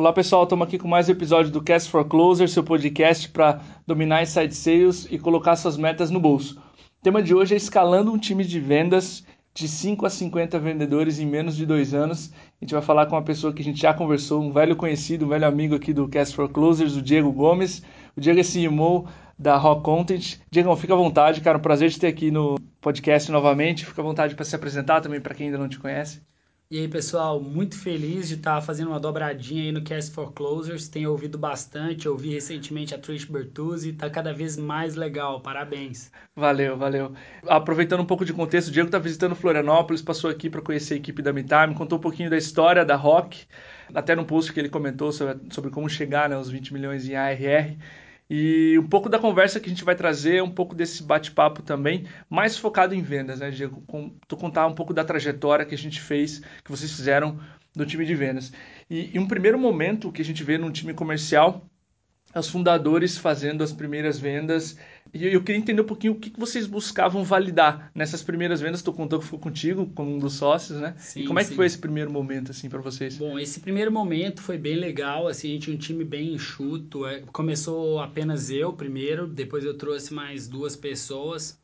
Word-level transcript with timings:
Olá 0.00 0.14
pessoal, 0.14 0.44
estamos 0.44 0.66
aqui 0.66 0.78
com 0.78 0.88
mais 0.88 1.10
um 1.10 1.12
episódio 1.12 1.52
do 1.52 1.62
Cast 1.62 1.90
for 1.90 2.06
Closer, 2.06 2.48
seu 2.48 2.64
podcast 2.64 3.28
para 3.28 3.60
dominar 3.86 4.22
inside 4.22 4.54
sales 4.54 5.06
e 5.10 5.18
colocar 5.18 5.56
suas 5.56 5.76
metas 5.76 6.10
no 6.10 6.18
bolso. 6.18 6.58
O 6.98 7.02
tema 7.02 7.22
de 7.22 7.34
hoje 7.34 7.52
é 7.52 7.58
escalando 7.58 8.10
um 8.10 8.16
time 8.16 8.42
de 8.42 8.58
vendas 8.58 9.22
de 9.52 9.68
5 9.68 10.06
a 10.06 10.08
50 10.08 10.58
vendedores 10.58 11.18
em 11.18 11.26
menos 11.26 11.54
de 11.54 11.66
dois 11.66 11.92
anos. 11.92 12.32
A 12.32 12.64
gente 12.64 12.72
vai 12.72 12.80
falar 12.80 13.04
com 13.04 13.14
uma 13.14 13.20
pessoa 13.20 13.52
que 13.52 13.60
a 13.60 13.64
gente 13.64 13.78
já 13.78 13.92
conversou, 13.92 14.40
um 14.40 14.50
velho 14.50 14.74
conhecido, 14.74 15.26
um 15.26 15.28
velho 15.28 15.46
amigo 15.46 15.74
aqui 15.74 15.92
do 15.92 16.08
Cast 16.08 16.34
for 16.34 16.48
Closers, 16.48 16.96
o 16.96 17.02
Diego 17.02 17.30
Gomes. 17.30 17.82
O 18.16 18.22
Diego 18.22 18.40
é 18.40 18.42
CMO 18.42 19.06
da 19.38 19.58
Rock 19.58 19.82
Content. 19.82 20.38
Diego, 20.50 20.74
fica 20.76 20.94
à 20.94 20.96
vontade, 20.96 21.42
cara, 21.42 21.58
um 21.58 21.60
prazer 21.60 21.90
te 21.90 22.00
ter 22.00 22.06
aqui 22.06 22.30
no 22.30 22.54
podcast 22.80 23.30
novamente. 23.30 23.84
Fica 23.84 24.00
à 24.00 24.04
vontade 24.04 24.34
para 24.34 24.46
se 24.46 24.56
apresentar 24.56 25.02
também 25.02 25.20
para 25.20 25.34
quem 25.34 25.48
ainda 25.48 25.58
não 25.58 25.68
te 25.68 25.78
conhece. 25.78 26.22
E 26.72 26.78
aí, 26.78 26.86
pessoal, 26.86 27.40
muito 27.40 27.76
feliz 27.76 28.28
de 28.28 28.36
estar 28.36 28.60
fazendo 28.60 28.90
uma 28.90 29.00
dobradinha 29.00 29.64
aí 29.64 29.72
no 29.72 29.82
Cast 29.82 30.12
for 30.12 30.32
Closers. 30.32 30.86
Tenho 30.86 31.10
ouvido 31.10 31.36
bastante, 31.36 32.08
ouvi 32.08 32.30
recentemente 32.30 32.94
a 32.94 32.98
Trish 32.98 33.24
Bertuzzi, 33.24 33.92
tá 33.92 34.08
cada 34.08 34.32
vez 34.32 34.56
mais 34.56 34.94
legal. 34.94 35.40
Parabéns. 35.40 36.12
Valeu, 36.36 36.76
valeu. 36.76 37.12
Aproveitando 37.44 38.02
um 38.02 38.06
pouco 38.06 38.24
de 38.24 38.32
contexto, 38.32 38.68
o 38.68 38.70
Diego 38.70 38.86
está 38.86 39.00
visitando 39.00 39.34
Florianópolis, 39.34 40.00
passou 40.00 40.30
aqui 40.30 40.48
para 40.48 40.62
conhecer 40.62 40.94
a 40.94 40.96
equipe 40.98 41.20
da 41.20 41.32
MeTime, 41.32 41.74
contou 41.74 41.98
um 41.98 42.00
pouquinho 42.00 42.30
da 42.30 42.36
história 42.36 42.84
da 42.84 42.94
Rock, 42.94 43.46
até 43.92 44.14
no 44.14 44.24
post 44.24 44.52
que 44.52 44.60
ele 44.60 44.68
comentou 44.68 45.10
sobre, 45.10 45.52
sobre 45.52 45.72
como 45.72 45.90
chegar 45.90 46.28
né, 46.28 46.36
aos 46.36 46.48
20 46.48 46.72
milhões 46.72 47.08
em 47.08 47.16
ARR. 47.16 47.76
E 48.32 48.78
um 48.78 48.86
pouco 48.86 49.08
da 49.08 49.18
conversa 49.18 49.58
que 49.58 49.66
a 49.66 49.68
gente 49.68 49.84
vai 49.84 49.96
trazer, 49.96 50.40
um 50.40 50.50
pouco 50.50 50.72
desse 50.72 51.02
bate-papo 51.02 51.62
também, 51.62 52.06
mais 52.28 52.56
focado 52.56 52.94
em 52.94 53.02
vendas, 53.02 53.40
né, 53.40 53.50
Diego? 53.50 53.82
Com, 53.88 54.14
tu 54.28 54.36
contar 54.36 54.68
um 54.68 54.74
pouco 54.74 54.94
da 54.94 55.04
trajetória 55.04 55.66
que 55.66 55.74
a 55.74 55.78
gente 55.78 56.00
fez, 56.00 56.40
que 56.64 56.70
vocês 56.70 56.92
fizeram 56.92 57.40
no 57.74 57.84
time 57.84 58.06
de 58.06 58.14
vendas. 58.14 58.52
E, 58.88 59.10
e 59.12 59.18
um 59.18 59.26
primeiro 59.26 59.58
momento 59.58 60.12
que 60.12 60.22
a 60.22 60.24
gente 60.24 60.44
vê 60.44 60.56
num 60.56 60.70
time 60.70 60.94
comercial 60.94 61.68
os 62.34 62.48
fundadores 62.48 63.18
fazendo 63.18 63.62
as 63.62 63.72
primeiras 63.72 64.18
vendas. 64.18 64.76
E 65.12 65.26
eu 65.26 65.42
queria 65.42 65.60
entender 65.60 65.82
um 65.82 65.86
pouquinho 65.86 66.12
o 66.12 66.16
que 66.16 66.32
vocês 66.38 66.66
buscavam 66.66 67.24
validar 67.24 67.90
nessas 67.92 68.22
primeiras 68.22 68.60
vendas. 68.60 68.80
Tu 68.80 68.92
contou 68.92 69.18
que 69.18 69.24
ficou 69.24 69.40
contigo, 69.40 69.86
como 69.94 70.14
um 70.14 70.18
dos 70.18 70.34
sócios, 70.34 70.78
né? 70.78 70.94
Sim, 70.98 71.22
e 71.22 71.26
como 71.26 71.40
é 71.40 71.44
que 71.44 71.54
foi 71.54 71.66
esse 71.66 71.78
primeiro 71.78 72.10
momento, 72.10 72.52
assim, 72.52 72.68
para 72.68 72.80
vocês? 72.80 73.16
Bom, 73.16 73.36
esse 73.38 73.58
primeiro 73.58 73.90
momento 73.90 74.40
foi 74.40 74.56
bem 74.56 74.76
legal, 74.76 75.26
assim, 75.26 75.48
a 75.48 75.52
gente 75.52 75.64
tinha 75.64 75.76
um 75.76 75.78
time 75.78 76.04
bem 76.04 76.34
enxuto. 76.34 77.04
É, 77.06 77.22
começou 77.32 77.98
apenas 77.98 78.50
eu 78.50 78.72
primeiro, 78.72 79.26
depois 79.26 79.64
eu 79.64 79.76
trouxe 79.76 80.14
mais 80.14 80.46
duas 80.46 80.76
pessoas. 80.76 81.58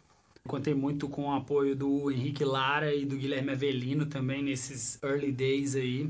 Contei 0.47 0.75
muito 0.75 1.09
com 1.09 1.27
o 1.27 1.35
apoio 1.35 1.75
do 1.75 2.11
Henrique 2.11 2.45
Lara 2.45 2.95
e 2.95 3.05
do 3.05 3.17
Guilherme 3.17 3.53
Avelino 3.53 4.07
também 4.07 4.43
nesses 4.43 5.01
early 5.03 5.33
days 5.33 5.75
aí. 5.75 6.09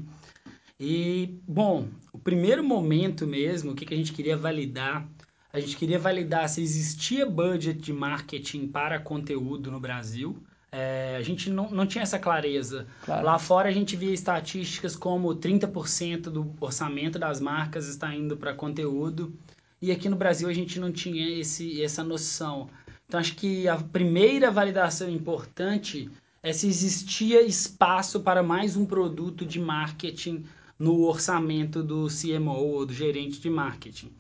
E, 0.79 1.39
bom, 1.49 1.89
primeiro 2.27 2.65
momento 2.65 3.25
mesmo, 3.25 3.71
o 3.71 3.75
que, 3.77 3.87
que 3.87 3.95
a 3.95 3.97
gente 3.97 4.13
queria 4.13 4.37
validar? 4.37 5.09
A 5.53 5.61
gente 5.61 5.77
queria 5.77 5.97
validar 5.97 6.49
se 6.49 6.61
existia 6.61 7.25
budget 7.25 7.81
de 7.81 7.93
marketing 7.93 8.67
para 8.67 8.99
conteúdo 8.99 9.71
no 9.71 9.79
Brasil. 9.79 10.37
É, 10.73 11.15
a 11.17 11.23
gente 11.23 11.49
não, 11.49 11.71
não 11.71 11.87
tinha 11.87 12.03
essa 12.03 12.19
clareza. 12.19 12.89
Claro. 13.05 13.25
Lá 13.25 13.39
fora 13.39 13.69
a 13.69 13.73
gente 13.73 13.95
via 13.95 14.13
estatísticas 14.13 14.97
como 14.97 15.37
30% 15.37 16.23
do 16.23 16.53
orçamento 16.61 17.17
das 17.17 17.41
marcas 17.41 17.87
está 17.87 18.13
indo 18.13 18.37
para 18.37 18.53
conteúdo. 18.53 19.33
E 19.81 19.93
aqui 19.93 20.09
no 20.09 20.17
Brasil 20.17 20.49
a 20.49 20.53
gente 20.53 20.81
não 20.81 20.91
tinha 20.91 21.39
esse, 21.39 21.81
essa 21.81 22.03
noção. 22.03 22.69
Então 23.07 23.21
acho 23.21 23.37
que 23.37 23.69
a 23.69 23.77
primeira 23.77 24.51
validação 24.51 25.09
importante 25.09 26.11
é 26.43 26.53
se 26.53 26.67
existia 26.67 27.41
espaço 27.43 28.19
para 28.19 28.43
mais 28.43 28.77
um 28.77 28.85
produto 28.85 29.47
de 29.47 29.61
marketing 29.61 30.45
no 30.79 31.03
orçamento 31.03 31.83
do 31.83 32.07
CMO 32.09 32.53
ou 32.53 32.87
do 32.87 32.93
gerente 32.93 33.41
de 33.41 33.49
marketing. 33.49 34.11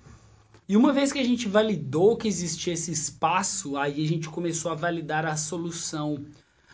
E 0.68 0.76
uma 0.76 0.92
vez 0.92 1.12
que 1.12 1.18
a 1.18 1.24
gente 1.24 1.46
validou 1.48 2.16
que 2.16 2.26
existia 2.26 2.72
esse 2.72 2.90
espaço, 2.90 3.76
aí 3.76 4.02
a 4.02 4.08
gente 4.08 4.28
começou 4.28 4.72
a 4.72 4.74
validar 4.74 5.24
a 5.24 5.36
solução. 5.36 6.25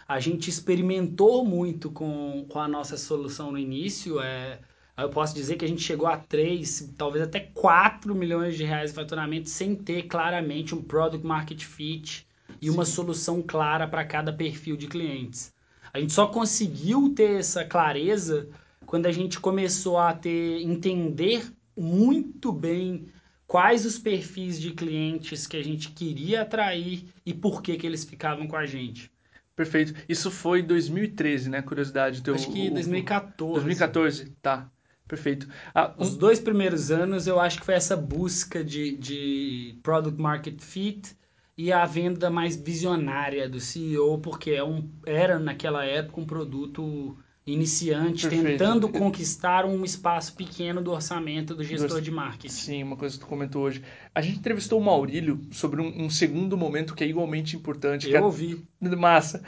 A 0.08 0.18
gente 0.18 0.48
experimentou 0.48 1.44
muito 1.44 1.90
com, 1.90 2.46
com 2.48 2.58
a 2.58 2.66
nossa 2.66 2.96
solução 2.96 3.52
no 3.52 3.58
início. 3.58 4.18
É, 4.20 4.60
eu 4.96 5.10
posso 5.10 5.34
dizer 5.34 5.56
que 5.56 5.64
a 5.64 5.68
gente 5.68 5.82
chegou 5.82 6.06
a 6.06 6.16
3, 6.16 6.94
talvez 6.96 7.24
até 7.24 7.40
4 7.40 8.14
milhões 8.14 8.56
de 8.56 8.64
reais 8.64 8.90
de 8.90 8.96
faturamento 8.96 9.50
sem 9.50 9.74
ter 9.74 10.04
claramente 10.04 10.74
um 10.74 10.82
product 10.82 11.26
market 11.26 11.62
fit 11.62 12.26
e 12.62 12.70
uma 12.70 12.86
solução 12.86 13.42
clara 13.42 13.86
para 13.86 14.04
cada 14.06 14.32
perfil 14.32 14.76
de 14.76 14.86
clientes. 14.86 15.52
A 15.92 16.00
gente 16.00 16.14
só 16.14 16.26
conseguiu 16.26 17.12
ter 17.14 17.40
essa 17.40 17.62
clareza 17.62 18.48
quando 18.86 19.06
a 19.06 19.12
gente 19.12 19.40
começou 19.40 19.98
a 19.98 20.12
ter 20.12 20.62
entender 20.62 21.52
muito 21.76 22.52
bem 22.52 23.06
quais 23.46 23.84
os 23.84 23.98
perfis 23.98 24.60
de 24.60 24.72
clientes 24.72 25.46
que 25.46 25.56
a 25.56 25.62
gente 25.62 25.90
queria 25.90 26.42
atrair 26.42 27.04
e 27.24 27.34
por 27.34 27.62
que 27.62 27.76
que 27.76 27.86
eles 27.86 28.04
ficavam 28.04 28.46
com 28.46 28.56
a 28.56 28.66
gente. 28.66 29.10
Perfeito. 29.54 29.94
Isso 30.08 30.30
foi 30.30 30.62
2013, 30.62 31.50
né? 31.50 31.60
Curiosidade. 31.60 32.22
Teu, 32.22 32.34
Acho 32.34 32.50
que 32.50 32.70
2014. 32.70 33.52
2014, 33.52 34.30
tá. 34.40 34.70
Perfeito. 35.06 35.46
Ah, 35.74 35.94
um... 35.98 36.02
Os 36.02 36.16
dois 36.16 36.40
primeiros 36.40 36.90
anos 36.90 37.26
eu 37.26 37.38
acho 37.38 37.60
que 37.60 37.66
foi 37.66 37.74
essa 37.74 37.96
busca 37.96 38.64
de, 38.64 38.96
de 38.96 39.78
product 39.82 40.18
market 40.20 40.58
fit 40.60 41.14
e 41.56 41.70
a 41.70 41.84
venda 41.84 42.30
mais 42.30 42.56
visionária 42.56 43.46
do 43.48 43.60
CEO, 43.60 44.18
porque 44.18 44.52
é 44.52 44.64
um, 44.64 44.88
era 45.04 45.38
naquela 45.38 45.84
época 45.84 46.20
um 46.20 46.24
produto 46.24 47.18
iniciante 47.44 48.28
Perfeito. 48.28 48.58
tentando 48.58 48.88
conquistar 48.88 49.64
um 49.64 49.84
espaço 49.84 50.34
pequeno 50.34 50.80
do 50.80 50.92
orçamento 50.92 51.54
do 51.54 51.64
gestor 51.64 52.00
de 52.00 52.10
marketing. 52.10 52.54
Sim, 52.54 52.82
uma 52.84 52.96
coisa 52.96 53.16
que 53.16 53.20
tu 53.20 53.26
comentou 53.26 53.62
hoje. 53.62 53.82
A 54.14 54.20
gente 54.20 54.38
entrevistou 54.38 54.78
o 54.78 54.84
Maurílio 54.84 55.40
sobre 55.50 55.80
um, 55.80 56.04
um 56.04 56.10
segundo 56.10 56.56
momento 56.56 56.94
que 56.94 57.02
é 57.02 57.06
igualmente 57.06 57.56
importante. 57.56 58.08
Eu 58.08 58.16
é... 58.16 58.20
ouvi. 58.22 58.64
Massa. 58.80 59.42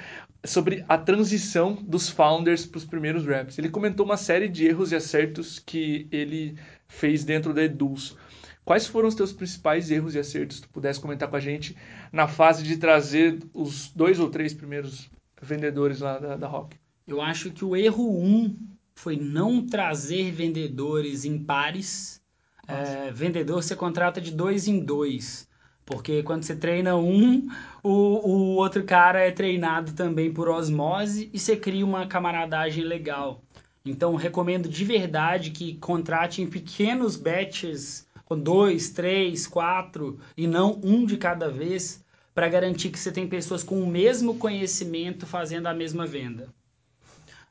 Sobre 0.45 0.85
a 0.89 0.99
transição 0.99 1.75
dos 1.75 2.09
founders 2.09 2.67
para 2.67 2.79
os 2.79 2.85
primeiros 2.85 3.25
reps. 3.25 3.59
Ele 3.59 3.69
comentou 3.69 4.05
uma 4.05 4.17
série 4.17 4.49
de 4.49 4.67
erros 4.67 4.93
e 4.93 4.97
acertos 4.97 5.59
que 5.59 6.07
ele 6.11 6.57
fez 6.89 7.25
dentro 7.25 7.55
da 7.55 7.63
Eduz. 7.63 8.17
Quais 8.65 8.87
foram 8.87 9.09
os 9.09 9.15
teus 9.15 9.33
principais 9.33 9.91
erros 9.91 10.15
e 10.15 10.19
acertos? 10.19 10.57
Se 10.57 10.63
tu 10.63 10.69
pudesse 10.69 11.01
comentar 11.01 11.29
com 11.29 11.37
a 11.37 11.41
gente 11.41 11.77
na 12.13 12.27
fase 12.27 12.63
de 12.63 12.77
trazer 12.77 13.39
os 13.53 13.91
dois 13.95 14.19
ou 14.19 14.29
três 14.29 14.53
primeiros 14.53 15.11
vendedores 15.41 16.01
lá 16.01 16.19
da, 16.19 16.37
da 16.37 16.47
Rock. 16.49 16.77
Eu 17.07 17.21
acho 17.21 17.51
que 17.51 17.65
o 17.65 17.77
erro 17.77 18.19
um 18.19 18.57
foi 18.95 19.17
não 19.17 19.67
trazer 19.67 20.33
vendedores 20.33 21.25
em 21.27 21.39
pares. 21.39 22.23
É, 22.67 23.11
vendedor 23.13 23.63
você 23.63 23.77
contrata 23.77 24.21
de 24.21 24.31
dois 24.31 24.67
em 24.67 24.81
dois. 24.81 25.47
Porque 25.85 26.23
quando 26.23 26.45
você 26.45 26.57
treina 26.57 26.97
um, 26.97 27.47
o, 27.83 27.91
o 27.91 28.57
outro 28.57 28.85
cara 28.85 29.21
é 29.21 29.31
treinado 29.31 29.93
também 29.93 30.33
por 30.33 30.49
osmose 30.49 31.29
e 31.31 31.39
você 31.39 31.57
cria 31.57 31.85
uma 31.85 32.07
camaradagem 32.07 32.83
legal. 32.85 33.45
Então, 33.85 34.15
recomendo 34.15 34.67
de 34.67 34.83
verdade 34.83 35.51
que 35.51 35.75
contrate 35.75 36.41
em 36.41 36.47
pequenos 36.47 37.17
batches, 37.17 38.07
com 38.25 38.39
dois, 38.39 38.89
três, 38.89 39.47
quatro, 39.47 40.19
e 40.35 40.47
não 40.47 40.81
um 40.83 41.05
de 41.05 41.19
cada 41.19 41.51
vez, 41.51 42.03
para 42.35 42.49
garantir 42.49 42.89
que 42.89 42.99
você 42.99 43.13
tem 43.13 43.29
pessoas 43.29 43.63
com 43.63 43.79
o 43.83 43.87
mesmo 43.87 44.37
conhecimento 44.37 45.27
fazendo 45.27 45.67
a 45.67 45.75
mesma 45.75 46.07
venda. 46.07 46.49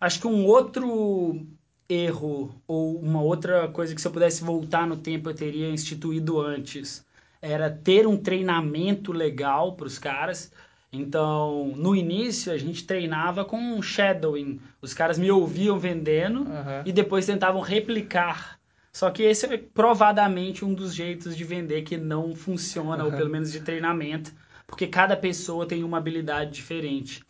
Acho 0.04 0.20
que 0.20 0.28
um 0.28 0.46
outro 0.46 1.48
erro 1.88 2.54
ou 2.68 3.00
uma 3.00 3.22
outra 3.22 3.70
coisa 3.70 3.96
que 3.96 4.02
se 4.02 4.06
eu 4.06 4.12
pudesse 4.12 4.44
voltar 4.44 4.86
no 4.86 4.98
tempo 4.98 5.30
eu 5.30 5.34
teria 5.34 5.70
instituído 5.70 6.42
antes 6.42 7.06
era 7.42 7.70
ter 7.70 8.06
um 8.06 8.18
treinamento 8.18 9.14
legal 9.14 9.78
para 9.78 9.88
os 9.88 9.98
caras. 9.98 10.52
Então, 10.92 11.72
no 11.78 11.96
início 11.96 12.52
a 12.52 12.58
gente 12.58 12.86
treinava 12.86 13.46
com 13.46 13.56
um 13.56 13.82
shadowing. 13.82 14.60
Os 14.82 14.94
caras 14.94 15.18
me 15.18 15.32
ouviam 15.32 15.80
vendendo 15.80 16.42
uhum. 16.42 16.84
e 16.86 16.92
depois 16.92 17.26
tentavam 17.26 17.62
replicar. 17.62 18.60
Só 18.92 19.10
que 19.10 19.24
esse 19.24 19.46
é 19.46 19.58
provadamente 19.58 20.66
um 20.66 20.74
dos 20.74 20.94
jeitos 20.94 21.34
de 21.34 21.46
vender 21.46 21.84
que 21.84 21.96
não 21.96 22.36
funciona, 22.36 23.06
uhum. 23.06 23.10
ou 23.10 23.18
pelo 23.18 23.30
menos 23.30 23.54
de 23.54 23.62
treinamento, 23.62 24.34
porque 24.68 24.86
cada 24.86 25.16
pessoa 25.16 25.66
tem 25.66 25.82
uma 25.82 25.98
habilidade 25.98 26.52
diferente 26.52 27.24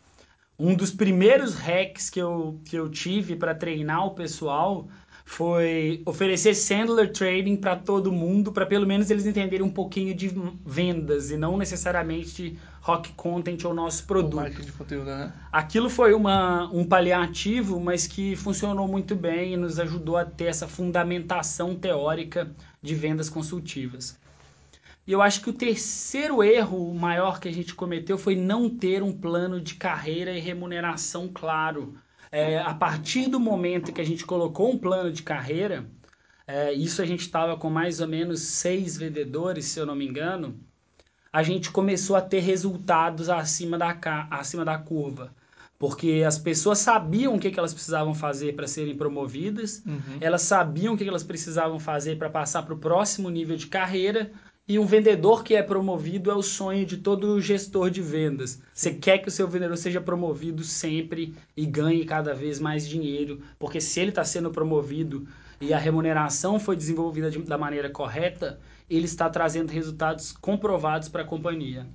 um 0.58 0.74
dos 0.74 0.90
primeiros 0.90 1.54
hacks 1.54 2.08
que 2.08 2.20
eu, 2.20 2.60
que 2.64 2.76
eu 2.76 2.88
tive 2.88 3.36
para 3.36 3.54
treinar 3.54 4.06
o 4.06 4.10
pessoal 4.10 4.88
foi 5.24 6.02
oferecer 6.04 6.54
Sandler 6.54 7.10
Trading 7.10 7.56
para 7.56 7.76
todo 7.76 8.12
mundo, 8.12 8.52
para 8.52 8.66
pelo 8.66 8.86
menos 8.86 9.10
eles 9.10 9.24
entenderem 9.24 9.64
um 9.64 9.70
pouquinho 9.70 10.14
de 10.14 10.30
vendas 10.64 11.30
e 11.30 11.36
não 11.36 11.56
necessariamente 11.56 12.58
rock 12.82 13.10
content 13.14 13.64
ou 13.64 13.72
nosso 13.72 14.04
produto. 14.06 14.34
O 14.34 14.36
marketing 14.36 14.66
de 14.66 14.72
conteúdo, 14.72 15.06
né? 15.06 15.32
Aquilo 15.50 15.88
foi 15.88 16.12
uma, 16.12 16.70
um 16.70 16.84
paliativo, 16.84 17.80
mas 17.80 18.06
que 18.06 18.36
funcionou 18.36 18.86
muito 18.86 19.16
bem 19.16 19.54
e 19.54 19.56
nos 19.56 19.78
ajudou 19.78 20.18
a 20.18 20.24
ter 20.26 20.44
essa 20.44 20.68
fundamentação 20.68 21.74
teórica 21.74 22.50
de 22.82 22.94
vendas 22.94 23.30
consultivas. 23.30 24.18
E 25.06 25.12
eu 25.12 25.20
acho 25.20 25.42
que 25.42 25.50
o 25.50 25.52
terceiro 25.52 26.42
erro 26.42 26.94
maior 26.94 27.38
que 27.38 27.48
a 27.48 27.52
gente 27.52 27.74
cometeu 27.74 28.16
foi 28.16 28.34
não 28.34 28.70
ter 28.70 29.02
um 29.02 29.12
plano 29.12 29.60
de 29.60 29.74
carreira 29.74 30.32
e 30.32 30.40
remuneração 30.40 31.28
claro. 31.32 31.94
É, 32.32 32.58
a 32.58 32.74
partir 32.74 33.28
do 33.28 33.38
momento 33.38 33.92
que 33.92 34.00
a 34.00 34.06
gente 34.06 34.24
colocou 34.24 34.72
um 34.72 34.78
plano 34.78 35.12
de 35.12 35.22
carreira, 35.22 35.86
é, 36.46 36.72
isso 36.72 37.02
a 37.02 37.06
gente 37.06 37.20
estava 37.20 37.56
com 37.56 37.70
mais 37.70 38.00
ou 38.00 38.08
menos 38.08 38.40
seis 38.40 38.96
vendedores, 38.96 39.66
se 39.66 39.78
eu 39.78 39.86
não 39.86 39.94
me 39.94 40.06
engano, 40.06 40.58
a 41.32 41.42
gente 41.42 41.70
começou 41.70 42.16
a 42.16 42.20
ter 42.20 42.40
resultados 42.40 43.28
acima 43.28 43.76
da, 43.76 43.96
acima 44.30 44.64
da 44.64 44.78
curva. 44.78 45.34
Porque 45.78 46.22
as 46.26 46.38
pessoas 46.38 46.78
sabiam 46.78 47.34
o 47.34 47.38
que, 47.38 47.50
que 47.50 47.58
elas 47.58 47.74
precisavam 47.74 48.14
fazer 48.14 48.54
para 48.54 48.66
serem 48.66 48.96
promovidas, 48.96 49.82
uhum. 49.84 50.18
elas 50.20 50.42
sabiam 50.42 50.94
o 50.94 50.96
que, 50.96 51.04
que 51.04 51.10
elas 51.10 51.24
precisavam 51.24 51.78
fazer 51.78 52.16
para 52.16 52.30
passar 52.30 52.62
para 52.62 52.72
o 52.72 52.78
próximo 52.78 53.28
nível 53.28 53.56
de 53.56 53.66
carreira, 53.66 54.30
e 54.66 54.78
um 54.78 54.86
vendedor 54.86 55.44
que 55.44 55.54
é 55.54 55.62
promovido 55.62 56.30
é 56.30 56.34
o 56.34 56.42
sonho 56.42 56.86
de 56.86 56.96
todo 56.96 57.38
gestor 57.38 57.90
de 57.90 58.00
vendas. 58.00 58.62
Você 58.72 58.94
quer 58.94 59.18
que 59.18 59.28
o 59.28 59.30
seu 59.30 59.46
vendedor 59.46 59.76
seja 59.76 60.00
promovido 60.00 60.64
sempre 60.64 61.34
e 61.54 61.66
ganhe 61.66 62.04
cada 62.06 62.32
vez 62.32 62.58
mais 62.58 62.88
dinheiro, 62.88 63.42
porque 63.58 63.78
se 63.78 64.00
ele 64.00 64.08
está 64.08 64.24
sendo 64.24 64.50
promovido 64.50 65.28
e 65.60 65.74
a 65.74 65.78
remuneração 65.78 66.58
foi 66.58 66.76
desenvolvida 66.76 67.30
de, 67.30 67.38
da 67.42 67.58
maneira 67.58 67.90
correta, 67.90 68.58
ele 68.88 69.04
está 69.04 69.28
trazendo 69.28 69.70
resultados 69.70 70.32
comprovados 70.32 71.08
para 71.08 71.22
a 71.22 71.26
companhia. 71.26 71.86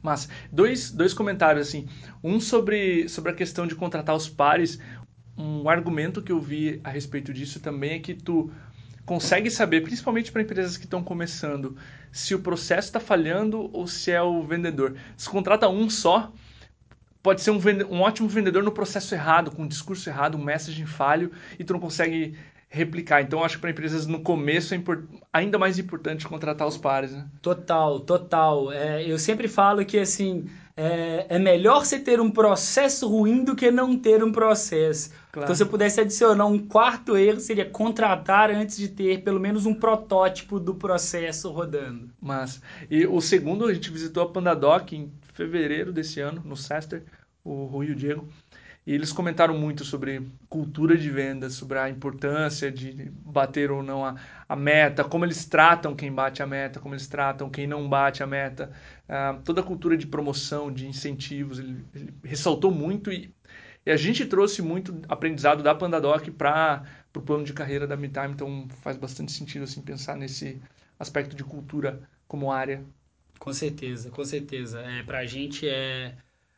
Mas 0.00 0.28
dois, 0.52 0.92
dois 0.92 1.12
comentários 1.12 1.66
assim, 1.66 1.88
um 2.22 2.38
sobre, 2.38 3.08
sobre 3.08 3.32
a 3.32 3.34
questão 3.34 3.66
de 3.66 3.74
contratar 3.74 4.14
os 4.14 4.28
pares. 4.28 4.78
Um 5.36 5.68
argumento 5.68 6.22
que 6.22 6.30
eu 6.30 6.40
vi 6.40 6.80
a 6.84 6.90
respeito 6.90 7.32
disso 7.32 7.58
também 7.58 7.94
é 7.94 7.98
que 7.98 8.14
tu 8.14 8.52
consegue 9.04 9.50
saber, 9.50 9.82
principalmente 9.82 10.32
para 10.32 10.42
empresas 10.42 10.76
que 10.76 10.84
estão 10.84 11.02
começando, 11.02 11.76
se 12.10 12.34
o 12.34 12.38
processo 12.38 12.88
está 12.88 13.00
falhando 13.00 13.70
ou 13.72 13.86
se 13.86 14.10
é 14.10 14.22
o 14.22 14.42
vendedor. 14.42 14.96
Se 15.16 15.28
contrata 15.28 15.68
um 15.68 15.90
só, 15.90 16.32
pode 17.22 17.40
ser 17.42 17.50
um, 17.50 17.60
um 17.90 18.00
ótimo 18.00 18.28
vendedor 18.28 18.62
no 18.62 18.72
processo 18.72 19.14
errado, 19.14 19.50
com 19.50 19.62
um 19.62 19.68
discurso 19.68 20.08
errado, 20.08 20.36
um 20.36 20.42
messaging 20.44 20.86
falho, 20.86 21.30
e 21.58 21.64
tu 21.64 21.72
não 21.72 21.80
consegue 21.80 22.36
replicar. 22.68 23.22
Então, 23.22 23.44
acho 23.44 23.56
que 23.56 23.60
para 23.60 23.70
empresas 23.70 24.06
no 24.06 24.20
começo 24.20 24.74
é 24.74 24.82
ainda 25.32 25.58
mais 25.58 25.78
importante 25.78 26.26
contratar 26.26 26.66
os 26.66 26.76
pares. 26.76 27.12
Né? 27.12 27.24
Total, 27.40 28.00
total. 28.00 28.72
É, 28.72 29.08
eu 29.08 29.18
sempre 29.18 29.46
falo 29.46 29.84
que 29.84 29.98
assim 29.98 30.46
é, 30.76 31.26
é, 31.28 31.38
melhor 31.38 31.84
você 31.84 32.00
ter 32.00 32.20
um 32.20 32.30
processo 32.30 33.08
ruim 33.08 33.44
do 33.44 33.54
que 33.54 33.70
não 33.70 33.96
ter 33.96 34.24
um 34.24 34.32
processo. 34.32 35.10
Claro. 35.30 35.46
Então, 35.46 35.54
se 35.54 35.62
eu 35.62 35.68
pudesse 35.68 36.00
adicionar 36.00 36.46
um 36.46 36.58
quarto 36.58 37.16
erro, 37.16 37.38
seria 37.38 37.64
contratar 37.64 38.50
antes 38.50 38.76
de 38.76 38.88
ter 38.88 39.22
pelo 39.22 39.38
menos 39.38 39.66
um 39.66 39.74
protótipo 39.74 40.58
do 40.58 40.74
processo 40.74 41.50
rodando. 41.50 42.10
Mas, 42.20 42.60
e 42.90 43.06
o 43.06 43.20
segundo, 43.20 43.66
a 43.66 43.74
gente 43.74 43.90
visitou 43.90 44.24
a 44.24 44.28
Pandadoc 44.28 44.92
em 44.92 45.12
fevereiro 45.32 45.92
desse 45.92 46.20
ano, 46.20 46.42
no 46.44 46.56
Sester, 46.56 47.04
o 47.44 47.66
Rui 47.66 47.86
e 47.86 47.92
o 47.92 47.94
Diego. 47.94 48.28
E 48.86 48.92
eles 48.92 49.12
comentaram 49.12 49.56
muito 49.56 49.82
sobre 49.82 50.30
cultura 50.46 50.96
de 50.96 51.08
vendas, 51.08 51.54
sobre 51.54 51.78
a 51.78 51.88
importância 51.88 52.70
de 52.70 53.10
bater 53.24 53.70
ou 53.70 53.82
não 53.82 54.04
a, 54.04 54.14
a 54.46 54.54
meta, 54.54 55.02
como 55.02 55.24
eles 55.24 55.46
tratam 55.46 55.94
quem 55.94 56.12
bate 56.12 56.42
a 56.42 56.46
meta, 56.46 56.80
como 56.80 56.94
eles 56.94 57.06
tratam 57.06 57.48
quem 57.48 57.66
não 57.66 57.88
bate 57.88 58.22
a 58.22 58.26
meta, 58.26 58.70
uh, 59.08 59.40
toda 59.42 59.60
a 59.60 59.64
cultura 59.64 59.96
de 59.96 60.06
promoção, 60.06 60.72
de 60.72 60.86
incentivos. 60.86 61.58
Ele, 61.58 61.84
ele 61.94 62.14
ressaltou 62.22 62.70
muito 62.70 63.12
e, 63.12 63.32
e, 63.84 63.90
a 63.90 63.96
gente 63.96 64.24
trouxe 64.26 64.62
muito 64.62 64.96
aprendizado 65.08 65.62
da 65.62 65.74
Pandadoc 65.74 66.28
para 66.30 66.84
o 67.14 67.20
plano 67.20 67.44
de 67.44 67.52
carreira 67.52 67.86
da 67.86 67.96
MeTime, 67.96 68.32
então 68.32 68.68
faz 68.82 68.96
bastante 68.96 69.32
sentido 69.32 69.64
assim 69.64 69.80
pensar 69.80 70.16
nesse 70.16 70.60
aspecto 70.98 71.34
de 71.34 71.44
cultura 71.44 72.00
como 72.26 72.50
área. 72.50 72.82
Com 73.38 73.52
certeza, 73.52 74.10
com 74.10 74.24
certeza. 74.24 74.80
É, 74.80 75.02
para 75.02 75.18
a 75.18 75.26
gente 75.26 75.68
é 75.68 76.14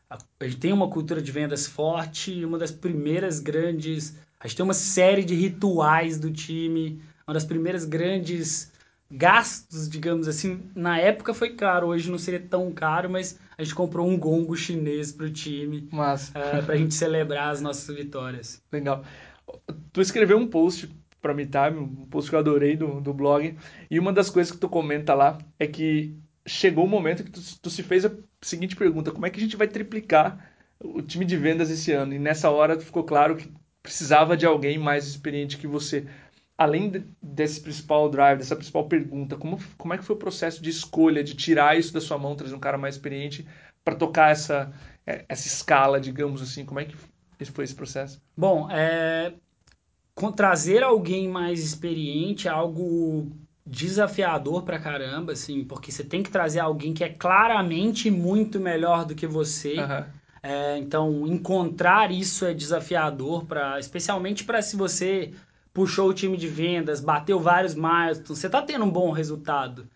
a 0.08 0.44
gente 0.44 0.58
tem 0.58 0.72
uma 0.72 0.88
cultura 0.88 1.20
de 1.20 1.32
vendas 1.32 1.66
forte, 1.66 2.44
uma 2.44 2.58
das 2.58 2.70
primeiras 2.70 3.40
grandes. 3.40 4.16
A 4.38 4.46
gente 4.46 4.56
tem 4.56 4.64
uma 4.64 4.75
série 4.75 5.25
de 5.25 5.34
rituais 5.34 6.19
do 6.19 6.31
time, 6.31 7.02
uma 7.26 7.34
das 7.34 7.44
primeiras 7.44 7.84
grandes 7.84 8.70
gastos, 9.10 9.88
digamos 9.88 10.28
assim. 10.28 10.70
Na 10.74 10.98
época 10.98 11.32
foi 11.32 11.50
caro, 11.50 11.88
hoje 11.88 12.10
não 12.10 12.18
seria 12.18 12.40
tão 12.40 12.72
caro, 12.72 13.08
mas 13.08 13.38
a 13.56 13.62
gente 13.62 13.74
comprou 13.74 14.08
um 14.08 14.18
gongo 14.18 14.56
chinês 14.56 15.12
para 15.12 15.26
o 15.26 15.30
time. 15.30 15.88
Mas... 15.92 16.32
É, 16.34 16.62
para 16.62 16.74
a 16.74 16.76
gente 16.76 16.94
celebrar 16.94 17.50
as 17.50 17.60
nossas 17.60 17.94
vitórias. 17.94 18.62
Legal. 18.72 19.04
Tu 19.92 20.00
escreveu 20.00 20.36
um 20.36 20.46
post 20.46 20.90
para 21.20 21.34
me 21.34 21.48
um 21.76 22.06
post 22.06 22.30
que 22.30 22.36
eu 22.36 22.40
adorei 22.40 22.76
do, 22.76 23.00
do 23.00 23.12
blog, 23.12 23.56
e 23.90 23.98
uma 23.98 24.12
das 24.12 24.30
coisas 24.30 24.52
que 24.52 24.58
tu 24.58 24.68
comenta 24.68 25.12
lá 25.12 25.38
é 25.58 25.66
que 25.66 26.16
chegou 26.46 26.84
o 26.84 26.88
momento 26.88 27.24
que 27.24 27.30
tu, 27.30 27.40
tu, 27.60 27.68
se 27.68 27.82
fez 27.82 28.04
a 28.04 28.12
seguinte 28.40 28.76
pergunta: 28.76 29.10
como 29.10 29.26
é 29.26 29.30
que 29.30 29.38
a 29.38 29.42
gente 29.42 29.56
vai 29.56 29.66
triplicar 29.66 30.52
o 30.78 31.02
time 31.02 31.24
de 31.24 31.36
vendas 31.36 31.70
esse 31.70 31.90
ano? 31.92 32.14
E 32.14 32.18
nessa 32.18 32.48
hora 32.50 32.78
ficou 32.78 33.02
claro 33.02 33.36
que 33.36 33.52
precisava 33.82 34.36
de 34.36 34.46
alguém 34.46 34.78
mais 34.78 35.06
experiente 35.06 35.58
que 35.58 35.66
você. 35.66 36.06
Além 36.58 36.88
de, 36.90 37.04
desse 37.22 37.60
principal 37.60 38.08
drive, 38.08 38.38
dessa 38.38 38.56
principal 38.56 38.88
pergunta, 38.88 39.36
como, 39.36 39.58
como 39.76 39.92
é 39.92 39.98
que 39.98 40.04
foi 40.04 40.16
o 40.16 40.18
processo 40.18 40.62
de 40.62 40.70
escolha, 40.70 41.22
de 41.22 41.34
tirar 41.34 41.78
isso 41.78 41.92
da 41.92 42.00
sua 42.00 42.16
mão, 42.16 42.34
trazer 42.34 42.54
um 42.54 42.60
cara 42.60 42.78
mais 42.78 42.94
experiente 42.94 43.46
para 43.84 43.94
tocar 43.94 44.30
essa, 44.30 44.72
é, 45.06 45.24
essa 45.28 45.46
escala, 45.46 46.00
digamos 46.00 46.40
assim? 46.40 46.64
Como 46.64 46.80
é 46.80 46.84
que 46.84 46.96
foi 47.52 47.64
esse 47.64 47.74
processo? 47.74 48.20
Bom, 48.36 48.70
é, 48.70 49.34
trazer 50.34 50.82
alguém 50.82 51.28
mais 51.28 51.60
experiente 51.60 52.48
é 52.48 52.50
algo 52.50 53.30
desafiador 53.66 54.62
pra 54.62 54.78
caramba, 54.78 55.32
assim, 55.32 55.64
porque 55.64 55.90
você 55.90 56.04
tem 56.04 56.22
que 56.22 56.30
trazer 56.30 56.60
alguém 56.60 56.94
que 56.94 57.02
é 57.02 57.08
claramente 57.08 58.10
muito 58.10 58.60
melhor 58.60 59.04
do 59.04 59.14
que 59.14 59.26
você. 59.26 59.74
Uhum. 59.74 60.04
É, 60.42 60.78
então, 60.78 61.26
encontrar 61.26 62.12
isso 62.12 62.46
é 62.46 62.54
desafiador, 62.54 63.44
pra, 63.44 63.80
especialmente 63.80 64.44
para 64.44 64.62
se 64.62 64.76
você 64.76 65.32
puxou 65.76 66.08
o 66.08 66.14
time 66.14 66.38
de 66.38 66.49
vendas, 66.49 67.00
bateu 67.02 67.38
vários 67.38 67.75
milestones, 67.75 68.38
você 68.38 68.49
tá 68.49 68.62
tendo 68.62 68.87
um 68.87 68.90
bom 68.90 69.11
resultado. 69.11 69.87